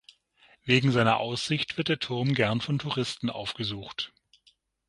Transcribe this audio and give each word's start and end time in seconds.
Wegen 0.63 0.91
seiner 0.91 1.19
Aussicht 1.19 1.77
wird 1.77 1.87
der 1.87 1.99
Turm 1.99 2.33
gern 2.33 2.59
von 2.59 2.79
Touristen 2.79 3.29
aufgesucht. 3.29 4.11